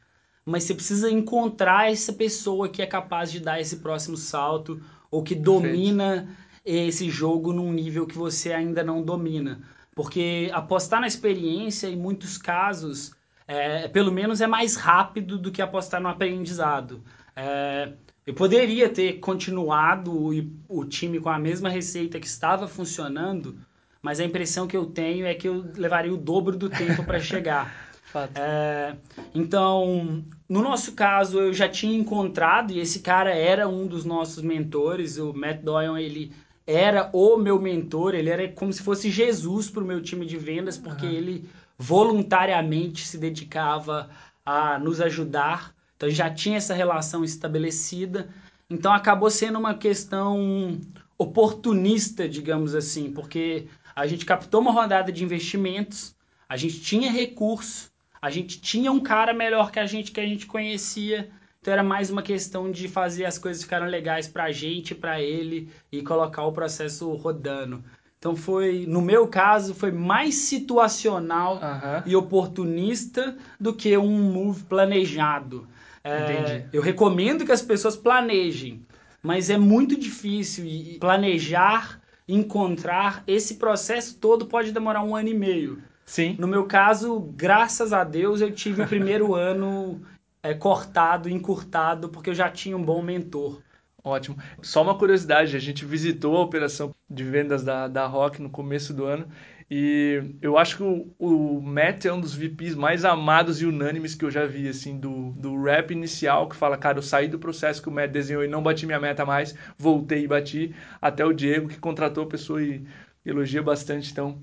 Mas 0.44 0.64
você 0.64 0.74
precisa 0.74 1.10
encontrar 1.10 1.90
essa 1.90 2.12
pessoa 2.12 2.68
que 2.68 2.82
é 2.82 2.86
capaz 2.86 3.32
de 3.32 3.40
dar 3.40 3.58
esse 3.58 3.76
próximo 3.76 4.14
salto 4.14 4.82
ou 5.10 5.22
que 5.22 5.34
domina 5.34 6.28
Perfeito. 6.62 6.88
esse 6.90 7.08
jogo 7.08 7.54
num 7.54 7.72
nível 7.72 8.06
que 8.06 8.14
você 8.14 8.52
ainda 8.52 8.84
não 8.84 9.02
domina. 9.02 9.62
Porque 9.94 10.50
apostar 10.52 11.00
na 11.00 11.06
experiência, 11.06 11.86
em 11.86 11.96
muitos 11.96 12.36
casos, 12.36 13.12
é, 13.48 13.88
pelo 13.88 14.12
menos 14.12 14.42
é 14.42 14.46
mais 14.46 14.76
rápido 14.76 15.38
do 15.38 15.50
que 15.50 15.62
apostar 15.62 15.98
no 15.98 16.08
aprendizado. 16.08 17.02
É, 17.34 17.94
eu 18.26 18.34
poderia 18.34 18.90
ter 18.90 19.14
continuado 19.14 20.12
o, 20.12 20.30
o 20.68 20.84
time 20.84 21.18
com 21.18 21.30
a 21.30 21.38
mesma 21.38 21.70
receita 21.70 22.20
que 22.20 22.26
estava 22.26 22.68
funcionando, 22.68 23.56
mas 24.02 24.20
a 24.20 24.24
impressão 24.24 24.66
que 24.66 24.76
eu 24.76 24.86
tenho 24.86 25.26
é 25.26 25.34
que 25.34 25.48
eu 25.48 25.70
levaria 25.76 26.12
o 26.12 26.16
dobro 26.16 26.56
do 26.56 26.68
tempo 26.68 27.04
para 27.04 27.20
chegar. 27.20 27.90
É, 28.34 28.96
então, 29.32 30.24
no 30.48 30.62
nosso 30.62 30.94
caso, 30.94 31.38
eu 31.38 31.54
já 31.54 31.68
tinha 31.68 31.96
encontrado, 31.96 32.72
e 32.72 32.80
esse 32.80 32.98
cara 32.98 33.32
era 33.32 33.68
um 33.68 33.86
dos 33.86 34.04
nossos 34.04 34.42
mentores, 34.42 35.16
o 35.16 35.32
Matt 35.32 35.60
Doyle, 35.60 36.04
ele 36.04 36.32
era 36.66 37.08
o 37.12 37.36
meu 37.36 37.60
mentor, 37.60 38.16
ele 38.16 38.28
era 38.28 38.48
como 38.48 38.72
se 38.72 38.82
fosse 38.82 39.10
Jesus 39.10 39.70
para 39.70 39.82
o 39.82 39.86
meu 39.86 40.02
time 40.02 40.26
de 40.26 40.36
vendas, 40.36 40.76
porque 40.76 41.06
uhum. 41.06 41.12
ele 41.12 41.48
voluntariamente 41.78 43.06
se 43.06 43.16
dedicava 43.16 44.10
a 44.44 44.78
nos 44.78 45.00
ajudar. 45.00 45.74
Então 45.96 46.10
já 46.10 46.30
tinha 46.30 46.56
essa 46.56 46.74
relação 46.74 47.24
estabelecida. 47.24 48.28
Então 48.68 48.92
acabou 48.92 49.30
sendo 49.30 49.58
uma 49.58 49.74
questão 49.74 50.78
oportunista, 51.18 52.28
digamos 52.28 52.74
assim, 52.74 53.10
porque 53.10 53.66
a 54.00 54.06
gente 54.06 54.24
captou 54.24 54.62
uma 54.62 54.72
rodada 54.72 55.12
de 55.12 55.22
investimentos, 55.22 56.16
a 56.48 56.56
gente 56.56 56.80
tinha 56.80 57.10
recurso, 57.10 57.90
a 58.20 58.30
gente 58.30 58.58
tinha 58.58 58.90
um 58.90 59.00
cara 59.00 59.34
melhor 59.34 59.70
que 59.70 59.78
a 59.78 59.84
gente 59.84 60.10
que 60.10 60.20
a 60.20 60.26
gente 60.26 60.46
conhecia. 60.46 61.30
Então 61.60 61.70
era 61.70 61.82
mais 61.82 62.08
uma 62.08 62.22
questão 62.22 62.70
de 62.70 62.88
fazer 62.88 63.26
as 63.26 63.36
coisas 63.36 63.62
ficarem 63.62 63.88
legais 63.88 64.26
para 64.26 64.44
a 64.44 64.52
gente, 64.52 64.94
para 64.94 65.20
ele 65.20 65.68
e 65.92 66.00
colocar 66.00 66.44
o 66.44 66.52
processo 66.52 67.12
rodando. 67.12 67.84
Então 68.18 68.34
foi, 68.34 68.86
no 68.88 69.02
meu 69.02 69.28
caso, 69.28 69.74
foi 69.74 69.90
mais 69.92 70.34
situacional 70.34 71.60
e 72.06 72.16
oportunista 72.16 73.36
do 73.58 73.74
que 73.74 73.96
um 73.98 74.32
move 74.32 74.62
planejado. 74.64 75.68
É, 76.02 76.64
eu 76.72 76.80
recomendo 76.80 77.44
que 77.44 77.52
as 77.52 77.60
pessoas 77.60 77.96
planejem, 77.96 78.82
mas 79.22 79.50
é 79.50 79.58
muito 79.58 79.94
difícil 79.98 80.64
planejar, 80.98 82.00
encontrar. 82.32 83.22
Esse 83.26 83.54
processo 83.56 84.16
todo 84.18 84.46
pode 84.46 84.72
demorar 84.72 85.02
um 85.02 85.14
ano 85.14 85.28
e 85.28 85.34
meio. 85.34 85.82
Sim. 86.04 86.36
No 86.38 86.48
meu 86.48 86.64
caso, 86.64 87.20
graças 87.36 87.92
a 87.92 88.02
Deus, 88.02 88.40
eu 88.40 88.50
tive 88.52 88.82
o 88.82 88.86
primeiro 88.86 89.34
ano 89.36 90.00
é, 90.42 90.54
cortado, 90.54 91.28
encurtado, 91.28 92.08
porque 92.08 92.30
eu 92.30 92.34
já 92.34 92.50
tinha 92.50 92.76
um 92.76 92.82
bom 92.82 93.02
mentor. 93.02 93.62
Ótimo. 94.02 94.36
Só 94.62 94.82
uma 94.82 94.96
curiosidade, 94.96 95.54
a 95.54 95.60
gente 95.60 95.84
visitou 95.84 96.36
a 96.36 96.42
operação 96.42 96.94
de 97.08 97.22
vendas 97.22 97.62
da, 97.62 97.86
da 97.86 98.06
Rock 98.06 98.40
no 98.40 98.48
começo 98.48 98.94
do 98.94 99.04
ano 99.04 99.28
e 99.70 100.34
eu 100.42 100.58
acho 100.58 100.76
que 100.78 100.82
o, 100.82 101.14
o 101.18 101.62
Matt 101.62 102.04
é 102.04 102.12
um 102.12 102.20
dos 102.20 102.34
VPs 102.34 102.74
mais 102.74 103.04
amados 103.04 103.62
e 103.62 103.66
unânimes 103.66 104.14
que 104.16 104.24
eu 104.24 104.30
já 104.30 104.44
vi, 104.46 104.68
assim, 104.68 104.98
do, 104.98 105.30
do 105.32 105.62
rap 105.62 105.92
inicial, 105.92 106.48
que 106.48 106.56
fala, 106.56 106.76
cara, 106.76 106.98
eu 106.98 107.02
saí 107.02 107.28
do 107.28 107.38
processo 107.38 107.80
que 107.82 107.88
o 107.88 107.92
Matt 107.92 108.10
desenhou 108.10 108.44
e 108.44 108.48
não 108.48 108.62
bati 108.62 108.84
minha 108.86 108.98
meta 109.00 109.24
mais, 109.24 109.54
voltei 109.78 110.24
e 110.24 110.28
bati, 110.28 110.74
até 111.00 111.24
o 111.24 111.32
Diego, 111.32 111.68
que 111.68 111.78
contratou 111.78 112.24
a 112.24 112.28
pessoa 112.28 112.62
e 112.62 112.84
elogia 113.24 113.62
bastante, 113.62 114.10
então 114.10 114.42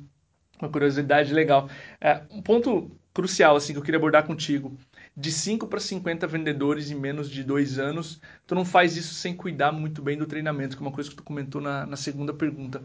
Uma 0.62 0.70
curiosidade 0.72 1.34
legal. 1.34 1.70
É, 2.02 2.24
um 2.32 2.42
ponto 2.42 2.92
crucial 3.14 3.56
assim 3.56 3.74
que 3.74 3.80
eu 3.80 3.84
queria 3.84 3.98
abordar 3.98 4.26
contigo. 4.26 4.78
De 5.16 5.32
5 5.32 5.68
para 5.68 5.80
50 5.80 6.28
vendedores 6.28 6.92
em 6.92 6.96
menos 6.96 7.30
de 7.30 7.44
dois 7.44 7.80
anos, 7.80 8.22
tu 8.46 8.54
não 8.56 8.64
faz 8.66 8.96
isso 8.98 9.14
sem 9.16 9.36
cuidar 9.36 9.72
muito 9.72 10.02
bem 10.02 10.18
do 10.18 10.26
treinamento, 10.28 10.76
que 10.78 10.84
é 10.84 10.86
uma 10.86 10.92
coisa 10.92 11.10
que 11.10 11.16
tu 11.16 11.24
comentou 11.24 11.60
na, 11.62 11.86
na 11.86 11.96
segunda 11.98 12.34
pergunta. 12.34 12.82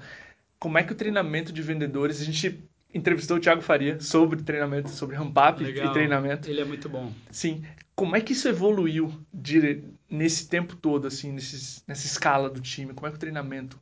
Como 0.62 0.78
é 0.78 0.84
que 0.84 0.92
o 0.92 0.94
treinamento 0.94 1.52
de 1.52 1.60
vendedores, 1.60 2.20
a 2.20 2.24
gente 2.24 2.62
entrevistou 2.94 3.36
o 3.36 3.40
Thiago 3.40 3.60
Faria 3.60 3.98
sobre 3.98 4.40
treinamento, 4.44 4.90
sobre 4.90 5.16
ramp-up 5.16 5.60
e 5.60 5.90
treinamento. 5.90 6.48
Ele 6.48 6.60
é 6.60 6.64
muito 6.64 6.88
bom. 6.88 7.12
Sim. 7.32 7.64
Como 7.96 8.14
é 8.14 8.20
que 8.20 8.32
isso 8.32 8.46
evoluiu 8.46 9.12
de, 9.34 9.82
nesse 10.08 10.48
tempo 10.48 10.76
todo, 10.76 11.08
assim, 11.08 11.32
nesses, 11.32 11.82
nessa 11.84 12.06
escala 12.06 12.48
do 12.48 12.60
time? 12.60 12.94
Como 12.94 13.08
é 13.08 13.10
que 13.10 13.16
o 13.16 13.18
treinamento... 13.18 13.76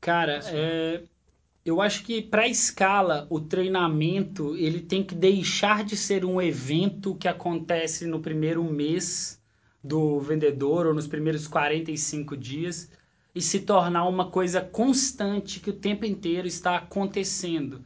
Cara, 0.00 0.40
é, 0.46 1.02
eu 1.62 1.82
acho 1.82 2.02
que 2.04 2.22
para 2.22 2.48
escala 2.48 3.26
o 3.28 3.38
treinamento 3.38 4.56
ele 4.56 4.80
tem 4.80 5.04
que 5.04 5.14
deixar 5.14 5.84
de 5.84 5.94
ser 5.94 6.24
um 6.24 6.40
evento 6.40 7.14
que 7.16 7.28
acontece 7.28 8.06
no 8.06 8.20
primeiro 8.20 8.64
mês 8.64 9.38
do 9.82 10.18
vendedor 10.20 10.86
ou 10.86 10.94
nos 10.94 11.06
primeiros 11.06 11.46
45 11.46 12.34
dias 12.34 12.90
e 13.34 13.40
se 13.40 13.60
tornar 13.60 14.06
uma 14.06 14.30
coisa 14.30 14.60
constante 14.60 15.58
que 15.60 15.70
o 15.70 15.74
tempo 15.74 16.06
inteiro 16.06 16.46
está 16.46 16.76
acontecendo. 16.76 17.84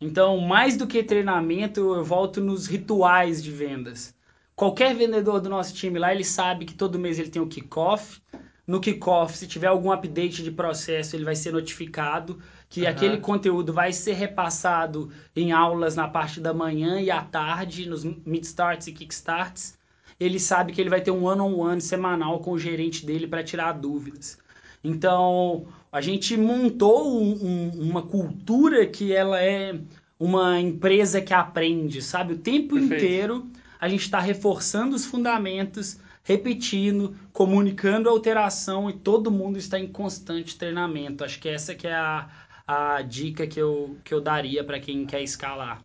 Então, 0.00 0.38
mais 0.38 0.76
do 0.76 0.86
que 0.86 1.02
treinamento, 1.02 1.80
eu 1.94 2.04
volto 2.04 2.40
nos 2.40 2.66
rituais 2.66 3.42
de 3.42 3.50
vendas. 3.50 4.14
Qualquer 4.54 4.94
vendedor 4.94 5.40
do 5.40 5.48
nosso 5.48 5.74
time 5.74 5.98
lá, 5.98 6.12
ele 6.12 6.24
sabe 6.24 6.64
que 6.64 6.74
todo 6.74 6.98
mês 6.98 7.18
ele 7.18 7.30
tem 7.30 7.40
o 7.40 7.46
kickoff. 7.46 8.20
No 8.66 8.80
kickoff, 8.80 9.36
se 9.36 9.46
tiver 9.46 9.68
algum 9.68 9.90
update 9.90 10.42
de 10.42 10.50
processo, 10.50 11.16
ele 11.16 11.24
vai 11.24 11.34
ser 11.34 11.52
notificado 11.52 12.38
que 12.68 12.82
uhum. 12.82 12.88
aquele 12.88 13.18
conteúdo 13.18 13.72
vai 13.72 13.92
ser 13.92 14.14
repassado 14.14 15.10
em 15.34 15.52
aulas 15.52 15.94
na 15.94 16.08
parte 16.08 16.40
da 16.40 16.52
manhã 16.52 17.00
e 17.00 17.10
à 17.10 17.22
tarde, 17.22 17.88
nos 17.88 18.04
mid-starts 18.04 18.86
e 18.86 18.92
kickstarts. 18.92 19.78
Ele 20.18 20.38
sabe 20.38 20.72
que 20.72 20.80
ele 20.80 20.90
vai 20.90 21.00
ter 21.00 21.10
um 21.10 21.24
one-on-one 21.24 21.54
-on 21.54 21.76
-one 21.76 21.80
semanal 21.80 22.40
com 22.40 22.52
o 22.52 22.58
gerente 22.58 23.04
dele 23.04 23.26
para 23.26 23.42
tirar 23.42 23.72
dúvidas. 23.72 24.38
Então, 24.84 25.66
a 25.90 26.00
gente 26.00 26.36
montou 26.36 27.20
um, 27.20 27.32
um, 27.32 27.90
uma 27.90 28.02
cultura 28.02 28.86
que 28.86 29.12
ela 29.12 29.40
é 29.42 29.78
uma 30.18 30.60
empresa 30.60 31.20
que 31.20 31.34
aprende, 31.34 32.00
sabe? 32.00 32.34
O 32.34 32.38
tempo 32.38 32.74
Perfeito. 32.74 32.94
inteiro 32.94 33.46
a 33.80 33.88
gente 33.88 34.02
está 34.02 34.20
reforçando 34.20 34.94
os 34.94 35.04
fundamentos, 35.04 35.98
repetindo, 36.22 37.16
comunicando 37.32 38.08
a 38.08 38.12
alteração 38.12 38.88
e 38.88 38.92
todo 38.92 39.30
mundo 39.30 39.58
está 39.58 39.78
em 39.78 39.88
constante 39.88 40.56
treinamento. 40.56 41.24
Acho 41.24 41.40
que 41.40 41.48
essa 41.48 41.74
que 41.74 41.88
é 41.88 41.94
a, 41.94 42.28
a 42.66 43.02
dica 43.02 43.46
que 43.46 43.60
eu, 43.60 43.96
que 44.04 44.14
eu 44.14 44.20
daria 44.20 44.62
para 44.62 44.78
quem 44.78 45.04
quer 45.04 45.22
escalar. 45.22 45.82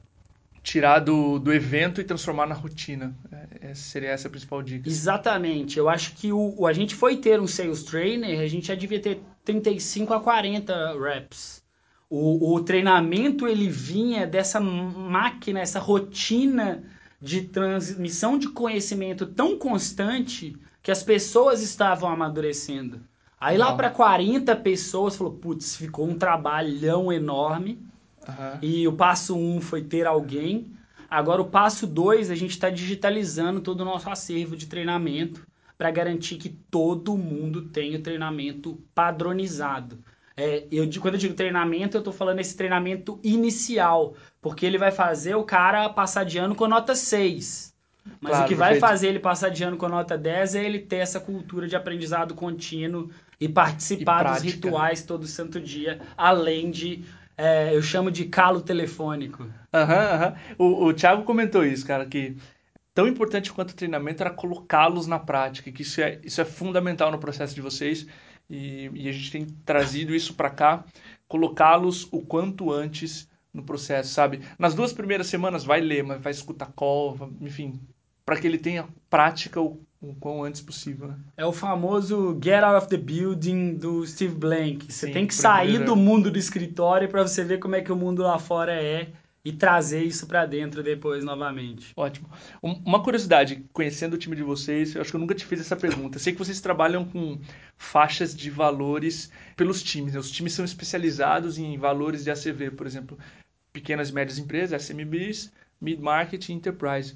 Tirar 0.68 1.00
do, 1.00 1.40
do 1.40 1.54
evento 1.54 2.02
e 2.02 2.04
transformar 2.04 2.46
na 2.46 2.54
rotina. 2.54 3.16
É, 3.62 3.74
seria 3.74 4.10
essa 4.10 4.28
a 4.28 4.32
principal 4.32 4.62
dica. 4.62 4.90
Exatamente. 4.90 5.80
Eu 5.80 5.88
acho 5.88 6.14
que 6.14 6.34
o, 6.34 6.54
o, 6.58 6.68
a 6.68 6.74
gente 6.74 6.94
foi 6.94 7.16
ter 7.16 7.40
um 7.40 7.48
sales 7.48 7.84
trainer, 7.84 8.42
a 8.42 8.48
gente 8.48 8.68
já 8.68 8.76
devia 8.76 9.00
ter 9.00 9.22
35 9.46 10.14
a 10.14 10.20
40 10.20 11.00
reps. 11.00 11.64
O, 12.10 12.54
o 12.54 12.60
treinamento 12.66 13.48
ele 13.48 13.70
vinha 13.70 14.28
dessa 14.28 14.60
máquina, 14.60 15.62
essa 15.62 15.80
rotina 15.80 16.84
de 17.22 17.44
transmissão 17.44 18.38
de 18.38 18.50
conhecimento 18.50 19.26
tão 19.26 19.58
constante 19.58 20.54
que 20.84 20.92
as 20.92 21.02
pessoas 21.02 21.62
estavam 21.62 22.10
amadurecendo. 22.10 23.00
Aí 23.40 23.58
lá 23.58 23.74
para 23.74 23.90
40 23.90 24.54
pessoas, 24.58 25.16
falou, 25.16 25.32
putz, 25.32 25.78
ficou 25.78 26.10
um 26.10 26.18
trabalhão 26.18 27.10
enorme. 27.10 27.82
Uhum. 28.28 28.60
E 28.62 28.88
o 28.88 28.94
passo 28.94 29.36
1 29.36 29.56
um 29.56 29.62
foi 29.62 29.82
ter 29.82 30.06
alguém. 30.06 30.72
Agora 31.10 31.42
o 31.42 31.46
passo 31.46 31.88
2, 31.88 32.30
a 32.30 32.36
gente 32.36 32.52
está 32.52 32.70
digitalizando 32.70 33.62
todo 33.62 33.82
o 33.82 33.86
nosso 33.86 34.10
acervo 34.10 34.56
de 34.56 34.66
treinamento 34.66 35.48
para 35.78 35.92
garantir 35.92 36.38
que 36.38 36.50
todo 36.50 37.18
mundo 37.18 37.64
tenha 37.70 37.98
o 37.98 38.02
treinamento 38.02 38.80
padronizado. 38.94 40.00
É, 40.36 40.66
eu, 40.72 40.88
quando 41.00 41.16
eu 41.16 41.20
digo 41.20 41.34
treinamento, 41.34 41.98
eu 41.98 42.00
estou 42.00 42.14
falando 42.14 42.40
esse 42.40 42.56
treinamento 42.56 43.20
inicial, 43.24 44.16
porque 44.42 44.66
ele 44.66 44.78
vai 44.78 44.92
fazer 44.92 45.36
o 45.36 45.44
cara 45.44 45.90
passar 45.90 46.24
de 46.26 46.38
ano 46.38 46.56
com 46.56 46.68
nota 46.68 46.94
6. 46.94 47.74
Mas 48.22 48.32
claro, 48.32 48.46
o 48.46 48.48
que 48.48 48.56
vai 48.56 48.80
fazer 48.80 49.08
ele 49.08 49.20
passar 49.20 49.50
de 49.50 49.64
ano 49.64 49.78
com 49.78 49.90
nota 49.90 50.18
10 50.18 50.56
é 50.56 50.64
ele 50.64 50.80
ter 50.80 50.98
essa 50.98 51.20
cultura 51.20 51.68
de 51.68 51.76
aprendizado 51.76 52.34
contínuo 52.34 53.10
e 53.40 53.50
participar 53.50 54.26
e 54.26 54.34
dos 54.34 54.42
rituais 54.44 55.04
todo 55.04 55.28
santo 55.28 55.60
dia, 55.60 56.00
além 56.16 56.72
de, 56.72 57.04
é, 57.38 57.76
eu 57.76 57.82
chamo 57.84 58.10
de 58.10 58.26
calo 58.26 58.62
telefônico. 58.62 59.48
Aham, 59.72 59.96
aham. 59.96 60.36
O, 60.58 60.86
o 60.86 60.94
Thiago 60.94 61.24
comentou 61.24 61.64
isso, 61.64 61.86
cara, 61.86 62.06
que 62.06 62.36
tão 62.94 63.08
importante 63.08 63.54
quanto 63.54 63.72
o 63.72 63.76
treinamento 63.76 64.24
era 64.24 64.32
colocá-los 64.32 65.06
na 65.06 65.20
prática, 65.20 65.72
que 65.72 65.84
isso 65.84 66.02
é, 66.02 66.20
isso 66.24 66.42
é 66.42 66.46
fundamental 66.46 67.12
no 67.12 67.20
processo 67.20 67.54
de 67.54 67.62
vocês 67.62 68.08
e, 68.50 68.90
e 68.94 69.08
a 69.08 69.12
gente 69.12 69.32
tem 69.32 69.46
trazido 69.66 70.16
isso 70.16 70.34
para 70.34 70.50
cá, 70.50 70.84
colocá-los 71.28 72.08
o 72.12 72.22
quanto 72.22 72.72
antes 72.72 73.30
no 73.54 73.64
processo, 73.64 74.12
sabe? 74.14 74.42
Nas 74.58 74.74
duas 74.74 74.92
primeiras 74.92 75.28
semanas 75.28 75.64
vai 75.64 75.80
ler, 75.80 76.04
mas 76.04 76.22
vai 76.22 76.32
escutar 76.32 76.72
call, 76.74 77.18
enfim, 77.40 77.80
para 78.28 78.38
que 78.38 78.46
ele 78.46 78.58
tenha 78.58 78.86
prática 79.10 79.62
o 79.62 79.82
o 80.02 80.14
quão 80.16 80.44
antes 80.44 80.62
possível. 80.62 81.08
Né? 81.08 81.16
É 81.38 81.46
o 81.46 81.52
famoso 81.52 82.38
get 82.42 82.64
out 82.64 82.78
of 82.78 82.88
the 82.88 82.98
building 82.98 83.76
do 83.76 84.06
Steve 84.06 84.36
Blank. 84.36 84.92
Você 84.92 85.08
Sim, 85.08 85.14
tem 85.14 85.28
que 85.28 85.34
sair 85.34 85.84
do 85.84 85.96
mundo 85.96 86.30
do 86.30 86.38
escritório 86.38 87.10
para 87.10 87.24
você 87.24 87.44
ver 87.44 87.58
como 87.58 87.76
é 87.76 87.82
que 87.82 87.92
o 87.92 87.96
mundo 87.96 88.22
lá 88.22 88.38
fora 88.38 88.74
é 88.74 89.10
e 89.44 89.52
trazer 89.52 90.04
isso 90.04 90.28
para 90.28 90.46
dentro 90.46 90.84
depois 90.84 91.24
novamente. 91.24 91.94
Ótimo. 91.96 92.30
Uma 92.62 93.02
curiosidade, 93.02 93.64
conhecendo 93.72 94.14
o 94.14 94.18
time 94.18 94.36
de 94.36 94.44
vocês, 94.44 94.94
eu 94.94 95.02
acho 95.02 95.10
que 95.10 95.16
eu 95.16 95.22
nunca 95.22 95.34
te 95.34 95.46
fiz 95.46 95.62
essa 95.62 95.76
pergunta. 95.76 96.20
sei 96.20 96.34
que 96.34 96.40
vocês 96.40 96.60
trabalham 96.60 97.06
com 97.06 97.40
faixas 97.78 98.36
de 98.36 98.50
valores 98.50 99.32
pelos 99.56 99.82
times. 99.82 100.14
Né? 100.14 100.20
Os 100.20 100.30
times 100.30 100.54
são 100.54 100.66
especializados 100.66 101.58
em 101.58 101.78
valores 101.78 102.24
de 102.24 102.30
ACV, 102.30 102.72
por 102.72 102.86
exemplo, 102.86 103.18
pequenas 103.72 104.10
e 104.10 104.14
médias 104.14 104.38
empresas, 104.38 104.84
SMBs, 104.84 105.52
mid-market 105.80 106.50
e 106.50 106.54
enterprise. 106.54 107.16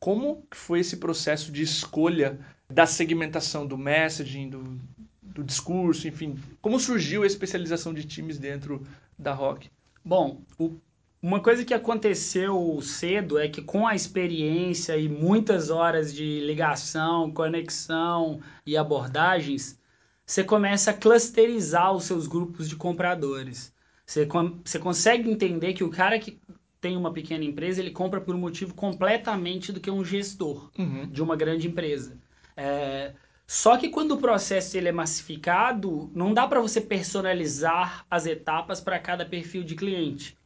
Como 0.00 0.46
foi 0.52 0.80
esse 0.80 0.96
processo 0.96 1.50
de 1.50 1.62
escolha 1.62 2.38
da 2.68 2.86
segmentação 2.86 3.66
do 3.66 3.76
messaging, 3.76 4.48
do, 4.48 4.80
do 5.22 5.42
discurso, 5.42 6.06
enfim? 6.06 6.38
Como 6.60 6.78
surgiu 6.78 7.22
a 7.22 7.26
especialização 7.26 7.92
de 7.92 8.04
times 8.04 8.38
dentro 8.38 8.86
da 9.18 9.32
Rock? 9.32 9.70
Bom, 10.04 10.42
o, 10.58 10.78
uma 11.20 11.40
coisa 11.40 11.64
que 11.64 11.74
aconteceu 11.74 12.78
cedo 12.80 13.38
é 13.38 13.48
que 13.48 13.60
com 13.60 13.86
a 13.86 13.94
experiência 13.94 14.96
e 14.96 15.08
muitas 15.08 15.68
horas 15.68 16.14
de 16.14 16.40
ligação, 16.40 17.32
conexão 17.32 18.40
e 18.64 18.76
abordagens, 18.76 19.78
você 20.24 20.44
começa 20.44 20.92
a 20.92 20.94
clusterizar 20.94 21.92
os 21.92 22.04
seus 22.04 22.26
grupos 22.26 22.68
de 22.68 22.76
compradores. 22.76 23.74
Você, 24.06 24.28
você 24.64 24.78
consegue 24.78 25.28
entender 25.28 25.72
que 25.72 25.82
o 25.82 25.90
cara 25.90 26.18
que 26.18 26.40
tem 26.80 26.96
uma 26.96 27.12
pequena 27.12 27.44
empresa, 27.44 27.80
ele 27.80 27.90
compra 27.90 28.20
por 28.20 28.34
um 28.34 28.38
motivo 28.38 28.74
completamente 28.74 29.72
do 29.72 29.80
que 29.80 29.90
um 29.90 30.04
gestor 30.04 30.70
uhum. 30.78 31.06
de 31.06 31.22
uma 31.22 31.36
grande 31.36 31.66
empresa. 31.66 32.16
É, 32.56 33.12
só 33.46 33.76
que 33.76 33.88
quando 33.88 34.12
o 34.12 34.18
processo 34.18 34.76
ele 34.76 34.88
é 34.88 34.92
massificado, 34.92 36.10
não 36.14 36.34
dá 36.34 36.46
para 36.46 36.60
você 36.60 36.80
personalizar 36.80 38.04
as 38.10 38.26
etapas 38.26 38.80
para 38.80 38.98
cada 38.98 39.24
perfil 39.24 39.64
de 39.64 39.74
cliente. 39.74 40.36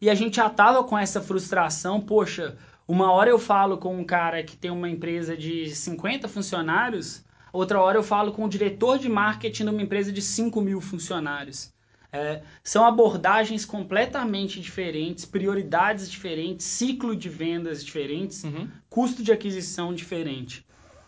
E 0.00 0.08
a 0.08 0.14
gente 0.14 0.36
já 0.36 0.48
tava 0.48 0.84
com 0.84 0.96
essa 0.96 1.20
frustração, 1.20 2.00
poxa, 2.00 2.56
uma 2.86 3.10
hora 3.10 3.28
eu 3.28 3.38
falo 3.38 3.78
com 3.78 3.98
um 3.98 4.04
cara 4.04 4.42
que 4.44 4.56
tem 4.56 4.70
uma 4.70 4.88
empresa 4.88 5.36
de 5.36 5.74
50 5.74 6.28
funcionários, 6.28 7.24
outra 7.52 7.80
hora 7.80 7.98
eu 7.98 8.02
falo 8.02 8.32
com 8.32 8.44
o 8.44 8.48
diretor 8.48 8.98
de 8.98 9.08
marketing 9.08 9.64
de 9.64 9.70
uma 9.70 9.82
empresa 9.82 10.12
de 10.12 10.22
5 10.22 10.60
mil 10.60 10.80
funcionários. 10.80 11.74
É, 12.12 12.42
são 12.62 12.84
abordagens 12.84 13.64
completamente 13.64 14.60
diferentes, 14.60 15.24
prioridades 15.24 16.10
diferentes, 16.10 16.64
ciclo 16.64 17.14
de 17.14 17.28
vendas 17.28 17.84
diferentes, 17.84 18.44
uhum. 18.44 18.68
custo 18.88 19.22
de 19.22 19.32
aquisição 19.32 19.94
diferente. 19.94 20.64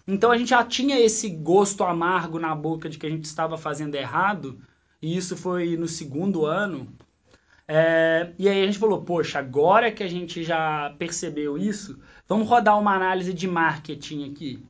Então 0.07 0.31
a 0.31 0.39
gente 0.39 0.49
já 0.51 0.65
tinha 0.65 0.99
esse 0.99 1.29
gosto 1.29 1.85
amargo 1.85 2.39
na 2.39 2.55
boca 2.55 2.89
de 2.89 2.99
que 2.99 3.07
a 3.07 3.11
gente 3.11 3.25
estava 3.25 3.59
fazendo 3.59 3.95
errado, 3.95 4.59
e 5.01 5.17
isso 5.17 5.37
foi 5.37 5.77
no 5.77 5.87
segundo 5.87 6.47
ano. 6.47 6.89
É, 7.67 8.33
e 8.39 8.49
aí 8.49 8.63
a 8.63 8.67
gente 8.67 8.79
falou, 8.79 9.03
poxa, 9.03 9.39
agora 9.39 9.93
que 9.93 10.03
a 10.03 10.09
gente 10.09 10.43
já 10.43 10.95
percebeu 10.99 11.59
isso, 11.59 11.99
vamos 12.27 12.49
rodar 12.49 12.79
uma 12.79 12.95
análise 12.95 13.35
de 13.35 13.47
marketing 13.47 14.31
aqui. 14.31 14.65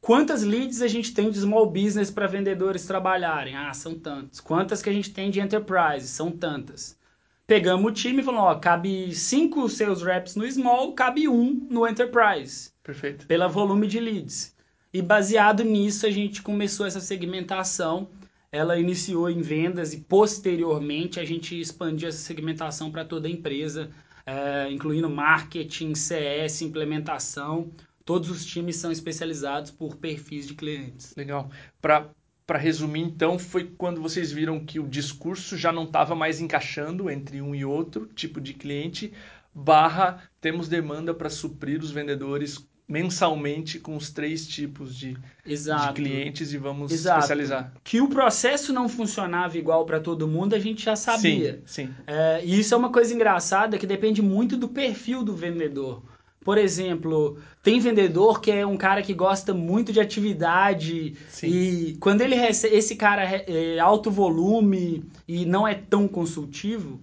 Quantas 0.00 0.42
leads 0.42 0.80
a 0.80 0.88
gente 0.88 1.12
tem 1.12 1.30
de 1.30 1.38
small 1.38 1.70
business 1.70 2.10
para 2.10 2.26
vendedores 2.26 2.86
trabalharem? 2.86 3.54
Ah, 3.54 3.72
são 3.74 3.94
tantos. 3.94 4.40
Quantas 4.40 4.80
que 4.80 4.88
a 4.88 4.92
gente 4.92 5.12
tem 5.12 5.30
de 5.30 5.40
enterprise? 5.40 6.08
São 6.08 6.30
tantas. 6.30 6.98
Pegamos 7.46 7.90
o 7.90 7.94
time 7.94 8.22
e 8.22 8.24
falamos, 8.24 8.46
ó, 8.46 8.54
cabe 8.54 9.14
cinco 9.14 9.68
sales 9.68 10.02
reps 10.02 10.36
no 10.36 10.50
small, 10.50 10.94
cabe 10.94 11.28
um 11.28 11.66
no 11.68 11.86
enterprise. 11.86 12.70
Perfeito. 12.82 13.26
Pela 13.26 13.46
volume 13.46 13.86
de 13.86 14.00
leads. 14.00 14.56
E 14.92 15.02
baseado 15.02 15.62
nisso, 15.62 16.06
a 16.06 16.10
gente 16.10 16.42
começou 16.42 16.86
essa 16.86 17.00
segmentação. 17.00 18.08
ela 18.50 18.78
iniciou 18.78 19.28
em 19.28 19.42
vendas 19.42 19.92
e 19.92 19.98
posteriormente 19.98 21.20
a 21.20 21.24
gente 21.24 21.60
expandiu 21.60 22.08
essa 22.08 22.18
segmentação 22.18 22.90
para 22.90 23.04
toda 23.04 23.28
a 23.28 23.30
empresa, 23.30 23.90
é, 24.26 24.68
incluindo 24.70 25.08
marketing, 25.08 25.94
CS, 25.94 26.62
implementação. 26.62 27.70
Todos 28.10 28.28
os 28.28 28.44
times 28.44 28.74
são 28.74 28.90
especializados 28.90 29.70
por 29.70 29.94
perfis 29.94 30.44
de 30.44 30.54
clientes. 30.54 31.14
Legal. 31.16 31.48
Para 31.80 32.10
para 32.44 32.58
resumir, 32.58 33.02
então, 33.02 33.38
foi 33.38 33.72
quando 33.78 34.02
vocês 34.02 34.32
viram 34.32 34.58
que 34.58 34.80
o 34.80 34.88
discurso 34.88 35.56
já 35.56 35.70
não 35.70 35.84
estava 35.84 36.16
mais 36.16 36.40
encaixando 36.40 37.08
entre 37.08 37.40
um 37.40 37.54
e 37.54 37.64
outro 37.64 38.06
tipo 38.12 38.40
de 38.40 38.52
cliente, 38.54 39.12
barra 39.54 40.28
temos 40.40 40.66
demanda 40.66 41.14
para 41.14 41.30
suprir 41.30 41.80
os 41.80 41.92
vendedores 41.92 42.68
mensalmente 42.88 43.78
com 43.78 43.94
os 43.94 44.10
três 44.10 44.48
tipos 44.48 44.96
de, 44.96 45.16
de 45.46 45.92
clientes 45.94 46.52
e 46.52 46.58
vamos 46.58 46.90
Exato. 46.90 47.20
especializar. 47.20 47.72
Que 47.84 48.00
o 48.00 48.08
processo 48.08 48.72
não 48.72 48.88
funcionava 48.88 49.56
igual 49.56 49.86
para 49.86 50.00
todo 50.00 50.26
mundo, 50.26 50.56
a 50.56 50.58
gente 50.58 50.84
já 50.84 50.96
sabia. 50.96 51.62
Sim, 51.64 51.86
sim. 51.86 51.94
É, 52.04 52.40
e 52.44 52.58
isso 52.58 52.74
é 52.74 52.76
uma 52.76 52.90
coisa 52.90 53.14
engraçada 53.14 53.78
que 53.78 53.86
depende 53.86 54.20
muito 54.20 54.56
do 54.56 54.66
perfil 54.68 55.22
do 55.22 55.36
vendedor. 55.36 56.02
Por 56.42 56.56
exemplo, 56.56 57.38
tem 57.62 57.78
vendedor 57.78 58.40
que 58.40 58.50
é 58.50 58.66
um 58.66 58.76
cara 58.76 59.02
que 59.02 59.12
gosta 59.12 59.52
muito 59.52 59.92
de 59.92 60.00
atividade 60.00 61.14
Sim. 61.28 61.46
e 61.46 61.96
quando 62.00 62.22
ele 62.22 62.34
recebe 62.34 62.74
esse 62.74 62.96
cara 62.96 63.22
é 63.24 63.78
alto 63.78 64.10
volume 64.10 65.04
e 65.28 65.44
não 65.44 65.68
é 65.68 65.74
tão 65.74 66.08
consultivo, 66.08 66.98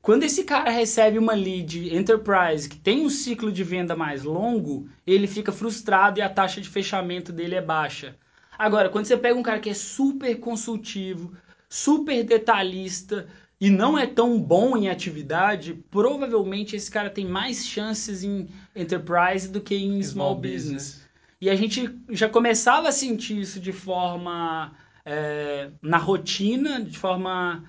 quando 0.00 0.24
esse 0.24 0.42
cara 0.42 0.68
recebe 0.68 1.16
uma 1.16 1.32
lead 1.32 1.94
enterprise 1.94 2.68
que 2.68 2.76
tem 2.76 3.06
um 3.06 3.08
ciclo 3.08 3.52
de 3.52 3.62
venda 3.62 3.94
mais 3.94 4.24
longo, 4.24 4.88
ele 5.06 5.28
fica 5.28 5.52
frustrado 5.52 6.18
e 6.18 6.22
a 6.22 6.28
taxa 6.28 6.60
de 6.60 6.68
fechamento 6.68 7.32
dele 7.32 7.54
é 7.54 7.62
baixa. 7.62 8.16
Agora, 8.58 8.88
quando 8.88 9.06
você 9.06 9.16
pega 9.16 9.38
um 9.38 9.44
cara 9.44 9.60
que 9.60 9.70
é 9.70 9.74
super 9.74 10.34
consultivo, 10.40 11.32
super 11.68 12.24
detalhista 12.24 13.28
e 13.62 13.70
não 13.70 13.96
é 13.96 14.08
tão 14.08 14.40
bom 14.40 14.76
em 14.76 14.88
atividade, 14.88 15.72
provavelmente 15.88 16.74
esse 16.74 16.90
cara 16.90 17.08
tem 17.08 17.24
mais 17.24 17.64
chances 17.64 18.24
em 18.24 18.48
enterprise 18.74 19.48
do 19.48 19.60
que 19.60 19.76
em 19.76 20.02
small, 20.02 20.30
small 20.30 20.34
business. 20.34 20.62
business. 20.62 21.08
E 21.40 21.48
a 21.48 21.54
gente 21.54 21.96
já 22.08 22.28
começava 22.28 22.88
a 22.88 22.92
sentir 22.92 23.40
isso 23.40 23.60
de 23.60 23.70
forma 23.70 24.72
é, 25.04 25.70
na 25.80 25.96
rotina, 25.96 26.82
de 26.82 26.98
forma 26.98 27.62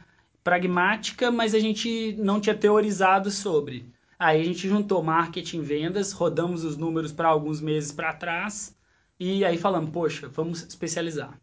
pragmática, 0.43 1.29
mas 1.29 1.53
a 1.53 1.59
gente 1.59 2.15
não 2.17 2.41
tinha 2.41 2.55
teorizado 2.55 3.29
sobre. 3.29 3.85
Aí 4.17 4.41
a 4.41 4.43
gente 4.43 4.67
juntou 4.67 5.03
marketing 5.03 5.59
e 5.59 5.62
vendas, 5.62 6.12
rodamos 6.12 6.63
os 6.63 6.75
números 6.75 7.12
para 7.12 7.27
alguns 7.27 7.62
meses 7.62 7.91
para 7.91 8.12
trás 8.13 8.75
e 9.19 9.45
aí 9.45 9.59
falamos, 9.59 9.91
poxa, 9.91 10.27
vamos 10.27 10.63
especializar. 10.63 11.39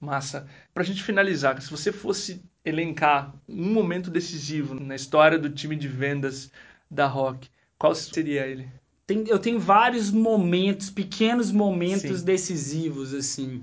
Massa. 0.00 0.48
Para 0.72 0.82
a 0.82 0.86
gente 0.86 1.02
finalizar, 1.02 1.60
se 1.60 1.70
você 1.70 1.92
fosse 1.92 2.42
elencar 2.64 3.34
um 3.48 3.72
momento 3.72 4.10
decisivo 4.10 4.74
na 4.74 4.94
história 4.94 5.38
do 5.38 5.50
time 5.50 5.76
de 5.76 5.88
vendas 5.88 6.50
da 6.90 7.06
Rock, 7.06 7.48
qual 7.78 7.94
seria 7.94 8.46
ele? 8.46 8.68
Tem, 9.06 9.24
eu 9.28 9.38
tenho 9.38 9.58
vários 9.58 10.10
momentos, 10.10 10.88
pequenos 10.88 11.52
momentos 11.52 12.20
Sim. 12.20 12.24
decisivos, 12.24 13.12
assim. 13.12 13.62